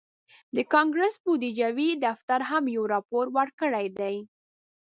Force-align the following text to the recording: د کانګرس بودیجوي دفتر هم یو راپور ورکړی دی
د 0.55 0.57
کانګرس 0.73 1.15
بودیجوي 1.23 1.89
دفتر 2.05 2.39
هم 2.49 2.63
یو 2.75 2.83
راپور 2.93 3.25
ورکړی 3.37 3.87
دی 3.99 4.15